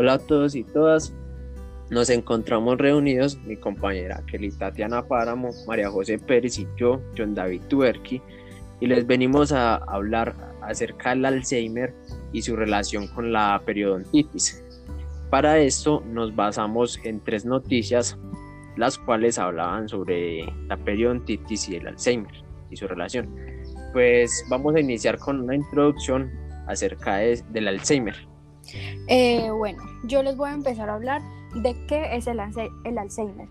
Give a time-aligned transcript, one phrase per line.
[0.00, 1.12] Hola a todos y todas.
[1.90, 7.60] Nos encontramos reunidos mi compañera Kelly Tatiana Páramo, María José Pérez y yo, John David
[7.68, 8.22] Tuerqui,
[8.80, 11.92] y les venimos a hablar acerca del Alzheimer
[12.32, 14.64] y su relación con la periodontitis.
[15.28, 18.16] Para esto nos basamos en tres noticias,
[18.78, 23.28] las cuales hablaban sobre la periodontitis y el Alzheimer y su relación.
[23.92, 26.30] Pues vamos a iniciar con una introducción
[26.66, 28.29] acerca del Alzheimer.
[29.12, 31.20] Eh, bueno, yo les voy a empezar a hablar
[31.52, 33.48] de qué es el, Alzheimer.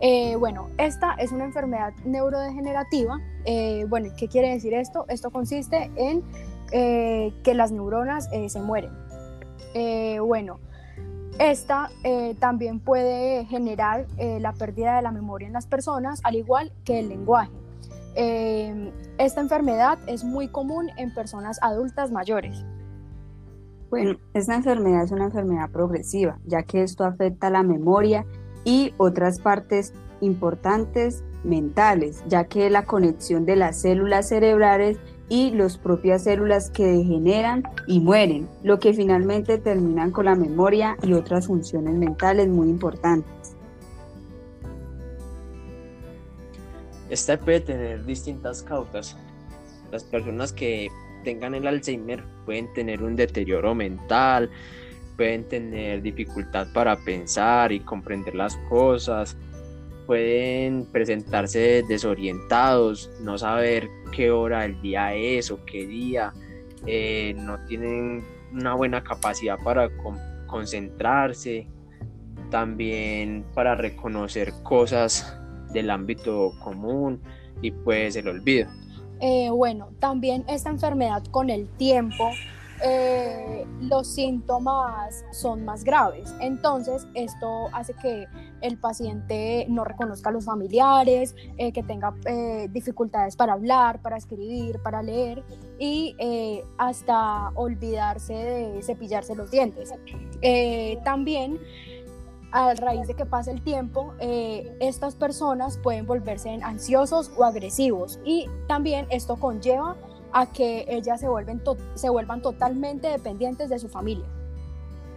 [0.00, 3.20] Eh, bueno, esta es una enfermedad neurodegenerativa.
[3.44, 5.04] Eh, bueno, ¿qué quiere decir esto?
[5.08, 6.24] Esto consiste en
[6.72, 8.90] que las neuronas se mueren.
[10.26, 10.58] bueno,
[11.38, 11.90] esta
[12.40, 17.10] también puede generar la pérdida de la memoria en las personas, al igual que el
[17.10, 17.52] lenguaje.
[19.18, 22.64] esta enfermedad es muy común en personas adultas mayores.
[23.94, 28.26] Bueno, esta enfermedad es una enfermedad progresiva, ya que esto afecta la memoria
[28.64, 35.78] y otras partes importantes mentales, ya que la conexión de las células cerebrales y las
[35.78, 41.46] propias células que degeneran y mueren, lo que finalmente terminan con la memoria y otras
[41.46, 43.54] funciones mentales muy importantes.
[47.08, 49.16] Esta puede tener distintas causas.
[49.92, 50.90] Las personas que
[51.24, 54.50] tengan el Alzheimer pueden tener un deterioro mental,
[55.16, 59.36] pueden tener dificultad para pensar y comprender las cosas,
[60.06, 66.32] pueden presentarse desorientados, no saber qué hora del día es o qué día,
[66.86, 69.90] eh, no tienen una buena capacidad para
[70.46, 71.66] concentrarse,
[72.50, 75.36] también para reconocer cosas
[75.72, 77.20] del ámbito común
[77.62, 78.68] y pues el olvido.
[79.26, 82.30] Eh, bueno, también esta enfermedad con el tiempo,
[82.84, 86.34] eh, los síntomas son más graves.
[86.40, 88.26] Entonces, esto hace que
[88.60, 92.12] el paciente no reconozca a los familiares, eh, que tenga
[92.68, 95.42] dificultades para hablar, para escribir, para leer
[95.78, 96.14] y
[96.76, 99.94] hasta olvidarse de cepillarse los dientes.
[101.02, 101.58] también
[102.54, 108.20] a raíz de que pase el tiempo, eh, estas personas pueden volverse ansiosos o agresivos
[108.24, 109.96] y también esto conlleva
[110.32, 111.60] a que ellas se, vuelven
[111.94, 114.24] se vuelvan totalmente dependientes de su familia.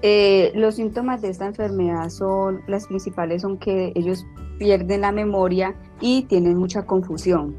[0.01, 4.25] Eh, los síntomas de esta enfermedad son, las principales son que ellos
[4.57, 7.55] pierden la memoria y tienen mucha confusión.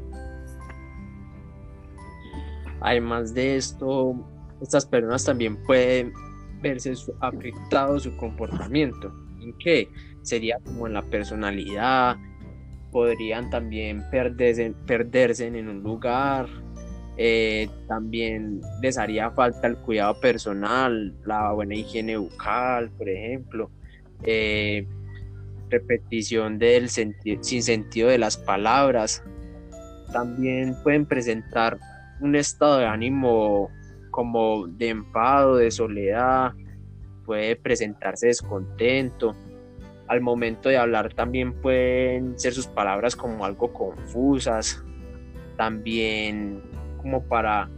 [2.81, 4.13] Además de esto,
[4.59, 6.11] estas personas también pueden
[6.61, 9.89] verse afectado su comportamiento en qué?
[10.21, 12.17] Sería como en la personalidad,
[12.91, 16.47] podrían también perderse, perderse en un lugar,
[17.21, 23.69] eh, también les haría falta el cuidado personal, la buena higiene bucal, por ejemplo,
[24.23, 24.87] eh,
[25.69, 27.13] repetición del sin
[27.63, 29.21] sentido de las palabras.
[30.13, 31.77] También pueden presentar
[32.21, 33.69] un estado de ánimo
[34.11, 36.53] como de enfado, de soledad,
[37.29, 39.35] puede presentarse descontento.
[40.07, 44.83] Al momento de hablar también pueden ser sus palabras como algo confusas.
[45.55, 46.63] También
[46.97, 47.69] como para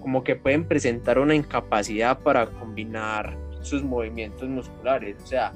[0.00, 5.52] como que pueden presentar una incapacidad para combinar sus movimientos musculares, o sea,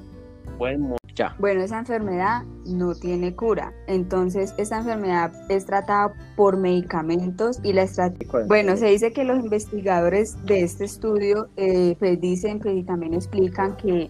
[0.59, 0.81] pueden
[1.19, 1.35] ya.
[1.37, 7.83] Bueno, esa enfermedad no tiene cura, entonces esta enfermedad es tratada por medicamentos y la
[7.83, 8.45] estrategia.
[8.47, 13.13] Bueno, se dice que los investigadores de este estudio eh, pues dicen pues, y también
[13.13, 14.09] explican que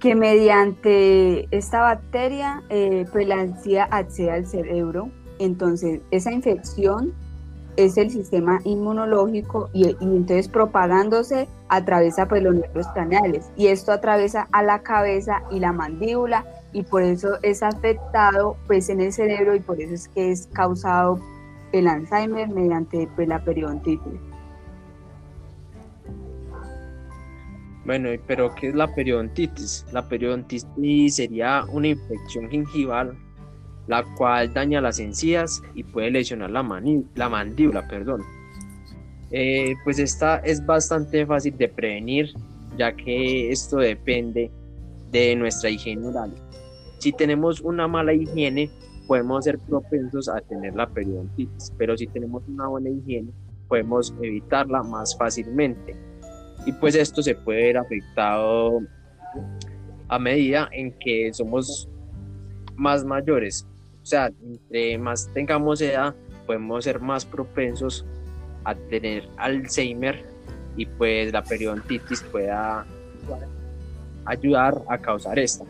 [0.00, 7.12] que mediante esta bacteria eh, pues la ansiedad accede al cerebro, entonces esa infección
[7.84, 14.48] es el sistema inmunológico y, entonces propagándose atraviesa pues los nervios craneales y esto atraviesa
[14.52, 19.54] a la cabeza y la mandíbula y por eso es afectado pues en el cerebro
[19.54, 21.18] y por eso es que es causado
[21.72, 24.20] el Alzheimer mediante pues la periodontitis.
[27.84, 29.86] Bueno, pero ¿qué es la periodontitis?
[29.90, 33.16] La periodontitis sería una infección gingival
[33.86, 36.62] la cual daña las encías y puede lesionar la,
[37.14, 37.86] la mandíbula.
[37.88, 38.22] Perdón.
[39.30, 42.32] Eh, pues esta es bastante fácil de prevenir,
[42.76, 44.50] ya que esto depende
[45.10, 46.32] de nuestra higiene oral.
[46.98, 48.70] Si tenemos una mala higiene,
[49.06, 53.30] podemos ser propensos a tener la periodontitis, pero si tenemos una buena higiene,
[53.68, 55.96] podemos evitarla más fácilmente.
[56.66, 58.80] Y pues esto se puede ver afectado
[60.08, 61.88] a medida en que somos
[62.76, 63.66] más mayores.
[64.10, 68.04] O sea, entre más tengamos edad, podemos ser más propensos
[68.64, 70.24] a tener Alzheimer
[70.76, 72.84] y pues la periodontitis pueda
[74.24, 75.64] ayudar a causar esta.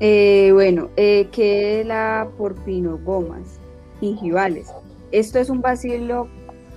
[0.00, 3.60] Eh, bueno, eh, ¿qué es la porpinogomas
[4.00, 4.66] gingivales?
[5.12, 6.26] Esto es un bacilo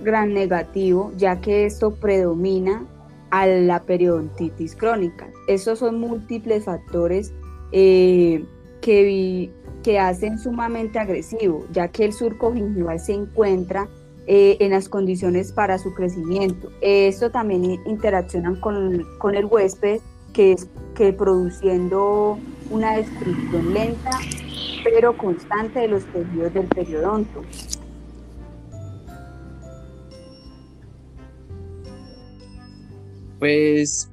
[0.04, 2.86] gran negativo, ya que esto predomina
[3.30, 5.28] a la periodontitis crónica.
[5.48, 7.34] Estos son múltiples factores
[7.72, 8.44] eh,
[8.80, 9.50] que,
[9.82, 13.88] que hacen sumamente agresivo, ya que el surco gingival se encuentra
[14.26, 16.70] eh, en las condiciones para su crecimiento.
[16.80, 20.00] Esto también interacciona con, con el huésped,
[20.32, 22.38] que es que produciendo
[22.70, 24.10] una destrucción lenta
[24.82, 27.42] pero constante de los tejidos del periodonto.
[33.38, 34.10] Pues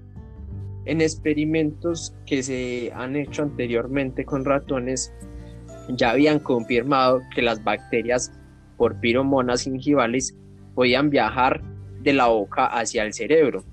[0.86, 5.14] en experimentos que se han hecho anteriormente con ratones,
[5.89, 8.31] ya habían confirmado que las bacterias
[8.78, 10.36] por piromonas gingivales
[10.75, 11.62] podían viajar
[12.01, 13.63] de la boca hacia el cerebro.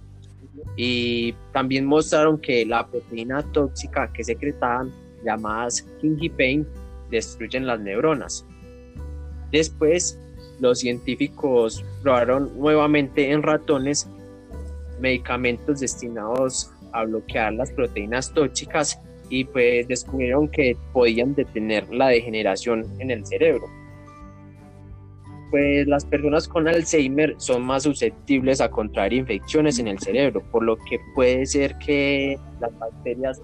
[0.76, 4.90] Y también mostraron que la proteína tóxica que secretaban,
[5.24, 6.66] llamadas gingipain,
[7.10, 8.44] destruyen las neuronas.
[9.52, 10.18] Después,
[10.60, 14.08] los científicos probaron nuevamente en ratones
[15.00, 22.86] medicamentos destinados a bloquear las proteínas tóxicas y pues descubrieron que podían detener la degeneración
[22.98, 23.66] en el cerebro.
[25.50, 30.64] Pues las personas con Alzheimer son más susceptibles a contraer infecciones en el cerebro, por
[30.64, 33.40] lo que puede ser que las bacterias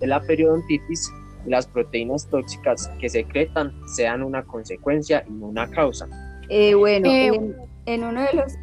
[0.00, 1.12] de la periodontitis
[1.46, 6.08] y las proteínas tóxicas que secretan sean una consecuencia y no una causa.
[6.48, 7.56] Eh, bueno, eh, en,
[7.86, 8.54] en uno de los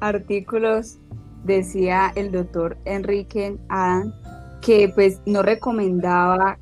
[0.00, 1.00] artículos
[1.44, 4.12] decía el doctor Enrique Adam
[4.62, 6.58] que pues no recomendaba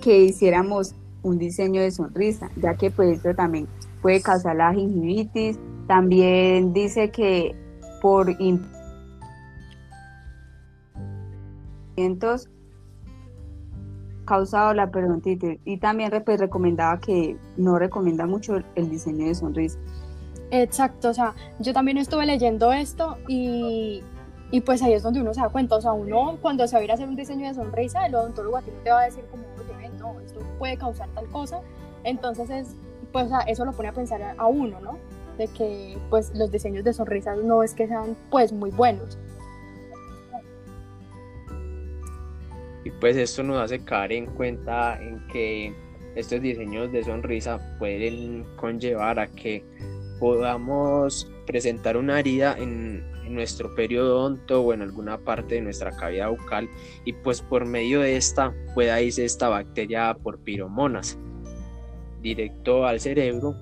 [0.00, 3.68] que hiciéramos un diseño de sonrisa, ya que pues esto también
[4.00, 5.58] puede causar la gingivitis.
[5.86, 7.54] También dice que
[8.00, 8.36] por
[14.24, 19.78] causado la periodontitis y también pues, recomendaba que no recomienda mucho el diseño de sonrisa.
[20.50, 24.02] Exacto, o sea, yo también estuve leyendo esto y,
[24.52, 26.80] y pues ahí es donde uno se da cuenta, o sea, uno cuando se va
[26.80, 29.00] a ir a hacer un diseño de sonrisa, el odontólogo a ti no te va
[29.00, 31.62] a decir como, oye, no, esto puede causar tal cosa,
[32.04, 32.76] entonces es,
[33.12, 34.98] pues eso lo pone a pensar a, uno, ¿no?
[35.38, 39.18] De que pues los diseños de sonrisas no es que sean pues muy buenos.
[42.84, 45.74] Y pues esto nos hace caer en cuenta en que
[46.14, 49.64] estos diseños de sonrisa pueden conllevar a que
[50.22, 56.68] podamos presentar una herida en, nuestro periodonto o en alguna parte de nuestra cavidad bucal
[57.04, 61.18] y pues por medio de esta pueda irse esta bacteria por piromonas
[62.20, 63.56] directo al cerebro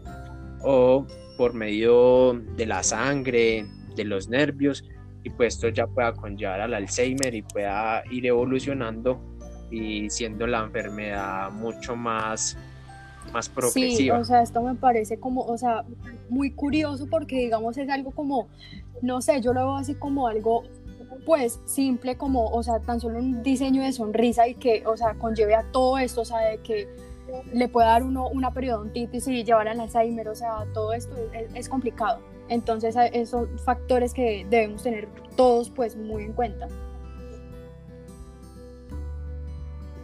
[0.62, 1.06] o
[1.38, 3.64] por medio de la sangre,
[3.94, 4.84] de los nervios
[5.22, 9.20] y pues esto ya pueda conllevar al Alzheimer y pueda ir evolucionando
[9.70, 12.58] y siendo la enfermedad mucho más
[13.32, 14.16] más progresiva.
[14.16, 15.84] Sí, o sea, esto me parece como, o sea,
[16.28, 18.48] muy curioso porque digamos es algo como,
[19.02, 20.64] no sé, yo lo veo así como algo
[21.26, 25.14] pues simple como, o sea, tan solo un diseño de sonrisa y que, o sea,
[25.14, 26.88] conlleve a todo esto, o sea, de que
[27.52, 31.14] le pueda dar uno una periodontitis y llevar al Alzheimer, o sea, todo esto
[31.54, 32.20] es, complicado.
[32.48, 36.68] Entonces, esos factores que debemos tener todos pues muy en cuenta.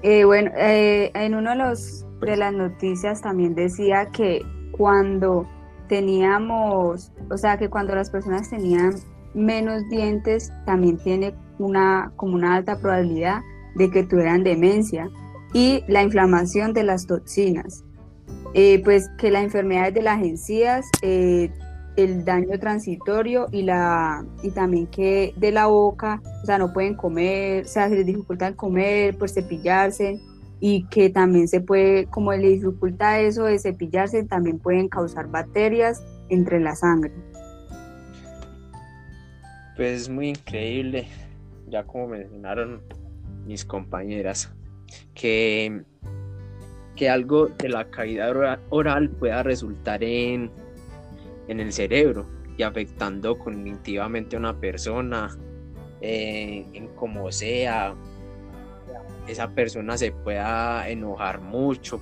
[0.03, 4.43] Eh, bueno, eh, en uno de los de las noticias también decía que
[4.73, 5.47] cuando
[5.89, 8.95] teníamos, o sea, que cuando las personas tenían
[9.35, 13.43] menos dientes, también tiene una, como una alta probabilidad
[13.75, 15.11] de que tuvieran demencia
[15.53, 17.85] y la inflamación de las toxinas.
[18.55, 21.51] Eh, pues que las enfermedades de las encías, eh,
[21.97, 26.95] el daño transitorio y, la, y también que de la boca, o sea, no pueden
[26.95, 30.21] comer, o sea, se les dificulta comer, pues cepillarse,
[30.61, 36.03] y que también se puede, como le dificulta eso de cepillarse, también pueden causar bacterias
[36.29, 37.13] entre la sangre.
[39.77, 41.07] Pues es muy increíble,
[41.69, 42.81] ya como mencionaron
[43.47, 44.53] mis compañeras,
[45.15, 45.83] que,
[46.95, 50.51] que algo de la cavidad oral pueda resultar en,
[51.49, 55.37] en el cerebro y afectando cognitivamente a una persona,
[56.01, 57.95] eh, en como sea,
[59.27, 62.01] esa persona se pueda enojar mucho.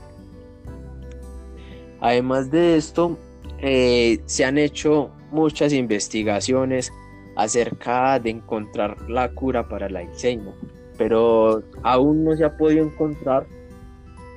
[2.01, 3.19] Además de esto,
[3.59, 6.93] eh, se han hecho muchas investigaciones
[7.37, 10.55] acerca de encontrar la cura para el Alzheimer,
[10.99, 13.47] pero aún no se ha podido encontrar,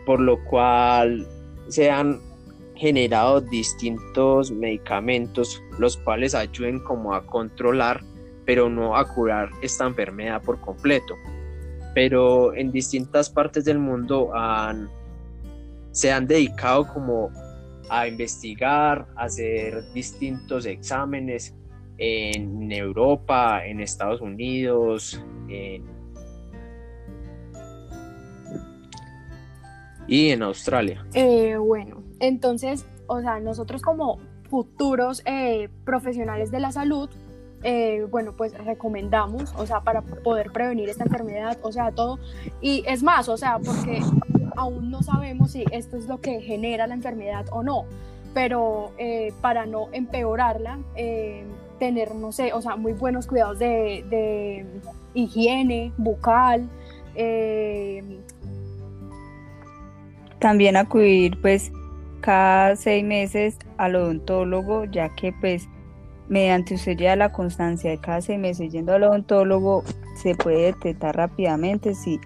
[0.06, 1.28] por lo cual
[1.68, 2.20] se han
[2.76, 8.02] generado distintos medicamentos los cuales ayuden como a controlar
[8.46, 11.16] pero no a curar esta enfermedad por completo
[11.98, 14.32] pero en distintas partes del mundo
[15.90, 17.32] se han dedicado como
[17.90, 21.56] a investigar, a hacer distintos exámenes
[21.98, 25.20] en Europa, en Estados Unidos,
[30.08, 31.04] y en Australia.
[31.16, 34.20] Eh, bueno, entonces, o sea, nosotros como
[34.52, 37.10] futuros eh, profesionales de la salud,
[37.64, 42.20] eh, bueno, pues recomendamos, o sea, para poder prevenir esta enfermedad, o sea, todo.
[42.62, 44.02] Y es más, o sea, porque
[44.56, 47.86] aún no sabemos si esto es lo que genera la enfermedad o no,
[48.34, 48.92] pero
[49.42, 50.80] para no empeorarla,
[51.80, 54.66] tener, no sé, o sea, muy buenos cuidados de, de
[55.14, 56.70] higiene bucal.
[60.40, 61.72] También acudir pues
[62.22, 65.68] cada seis meses al odontólogo, ya que pues
[66.30, 69.84] mediante usted ya la constancia de cada seis meses yendo al odontólogo
[70.16, 72.20] se puede detectar rápidamente si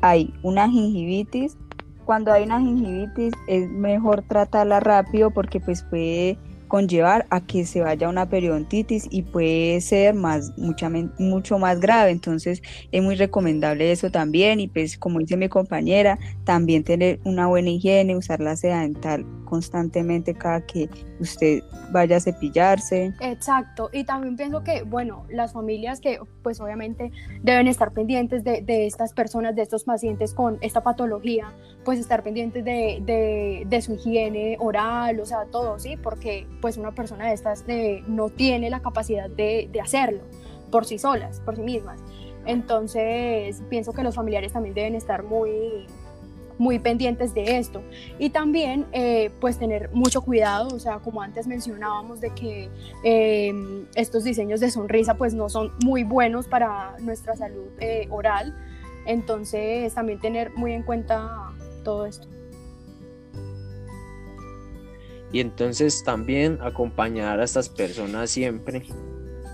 [0.00, 1.56] hay una gingivitis.
[2.04, 6.38] Cuando hay una gingivitis es mejor tratarla rápido porque pues puede
[6.70, 12.12] conllevar a que se vaya una periodontitis y puede ser más, mucha, mucho más grave.
[12.12, 12.62] Entonces
[12.92, 17.70] es muy recomendable eso también y pues como dice mi compañera, también tener una buena
[17.70, 23.12] higiene, usar la seda dental constantemente cada que usted vaya a cepillarse.
[23.20, 27.10] Exacto, y también pienso que, bueno, las familias que pues obviamente
[27.42, 31.52] deben estar pendientes de, de estas personas, de estos pacientes con esta patología,
[31.84, 35.96] pues estar pendientes de, de, de su higiene oral, o sea, todo, ¿sí?
[35.96, 37.64] Porque pues una persona de estas
[38.06, 40.22] no tiene la capacidad de, de hacerlo
[40.70, 42.00] por sí solas, por sí mismas.
[42.46, 45.86] Entonces, pienso que los familiares también deben estar muy,
[46.58, 47.82] muy pendientes de esto.
[48.18, 52.70] Y también, eh, pues, tener mucho cuidado, o sea, como antes mencionábamos, de que
[53.04, 58.54] em, estos diseños de sonrisa, pues, no son muy buenos para nuestra salud eh, oral.
[59.06, 61.52] Entonces, también tener muy en cuenta
[61.84, 62.28] todo esto.
[65.32, 68.82] Y entonces también acompañar a estas personas siempre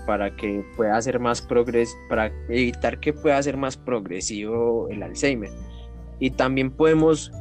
[0.05, 5.51] para que pueda ser más progres para evitar que pueda ser más progresivo el Alzheimer.
[6.19, 7.31] Y también podemos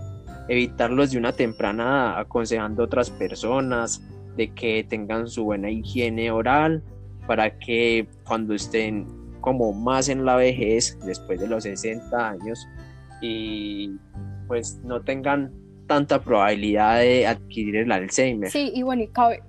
[0.49, 4.03] evitarlo desde una temprana aconsejando a otras personas
[4.37, 6.83] de que tengan su buena higiene oral
[7.27, 9.07] para que cuando estén
[9.41, 12.67] como más en la vejez, después de los 60 años,
[13.21, 13.97] y
[14.49, 15.53] pues no tengan
[15.87, 18.51] tanta probabilidad de adquirir el Alzheimer.
[18.51, 19.43] Sí, y bueno, y cabe.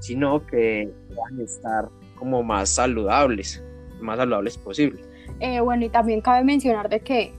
[0.00, 3.62] Sino que van a estar como más saludables,
[4.00, 5.02] más saludables posible.
[5.40, 7.32] Eh, bueno, y también cabe mencionar de que,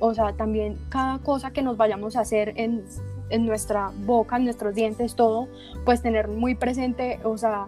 [0.00, 2.84] o sea, también cada cosa que nos vayamos a hacer en,
[3.30, 5.48] en nuestra boca, en nuestros dientes, todo,
[5.84, 7.66] pues tener muy presente, o sea,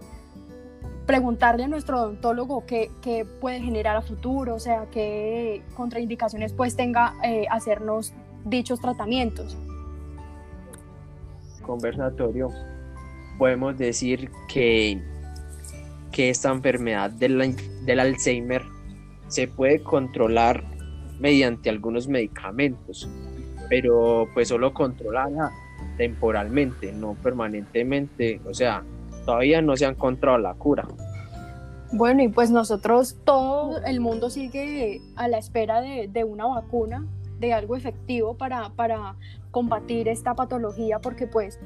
[1.06, 6.76] preguntarle a nuestro odontólogo qué, qué, puede generar a futuro, o sea, qué contraindicaciones pues
[6.76, 8.14] tenga eh, hacernos
[8.44, 9.56] dichos tratamientos
[11.64, 12.50] conversatorio
[13.38, 15.00] podemos decir que,
[16.12, 18.62] que esta enfermedad del, del Alzheimer
[19.28, 20.62] se puede controlar
[21.18, 23.08] mediante algunos medicamentos,
[23.68, 25.50] pero pues solo controlada
[25.96, 28.82] temporalmente, no permanentemente, o sea,
[29.24, 30.86] todavía no se ha encontrado la cura.
[31.92, 37.06] Bueno, y pues nosotros, todo el mundo sigue a la espera de, de una vacuna,
[37.38, 39.16] de algo efectivo para, para
[39.50, 41.58] combatir esta patología porque pues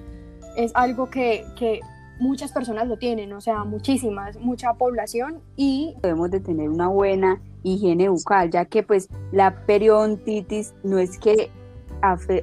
[0.56, 1.80] es algo que, que
[2.18, 7.40] muchas personas lo tienen, o sea, muchísimas, mucha población y debemos de tener una buena
[7.62, 11.50] higiene bucal, ya que pues la periodontitis no es que,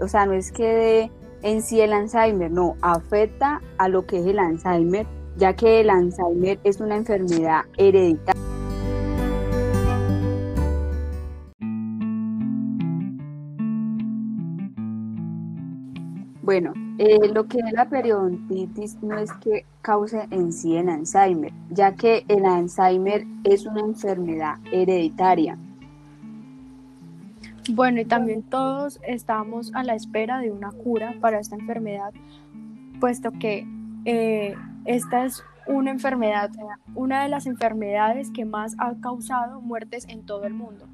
[0.02, 1.12] o sea, no es que de
[1.44, 5.06] en sí el Alzheimer, no, afecta a lo que es el Alzheimer,
[5.38, 8.55] ya que el Alzheimer es una enfermedad hereditaria.
[16.46, 21.52] Bueno, eh, lo que es la periodontitis no es que cause en sí el Alzheimer,
[21.72, 25.58] ya que el Alzheimer es una enfermedad hereditaria.
[27.72, 32.14] Bueno, y también todos estamos a la espera de una cura para esta enfermedad,
[33.00, 33.66] puesto que
[34.06, 34.54] eh,
[34.86, 36.52] esta es una enfermedad,
[36.94, 40.86] una de las enfermedades que más ha causado muertes en todo el mundo.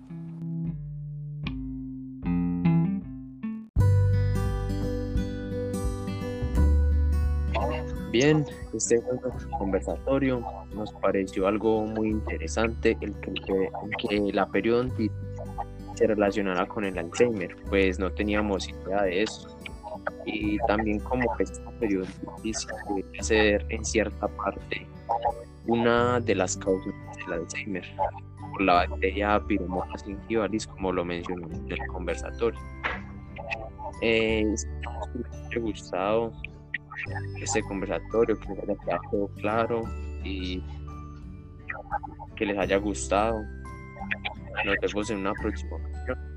[8.12, 9.02] Bien, este
[9.58, 15.16] conversatorio nos pareció algo muy interesante el que, la periodontitis
[15.96, 19.48] se relacionara con el Alzheimer, pues no teníamos idea de eso.
[20.26, 24.86] Y también como que esta periodontitis puede ser en cierta parte
[25.68, 27.86] una de las causas del Alzheimer.
[28.52, 32.60] por la bacteria Pyromorphas gingivalis, como lo mencionamos en el conversatorio.
[34.02, 36.34] Eh, espero que les haya gustado
[37.42, 39.84] este conversatorio, que les haya quedado claro
[40.24, 40.64] y
[42.36, 43.44] que les haya gustado.
[44.66, 46.31] Nos vemos en una próxima ocasión.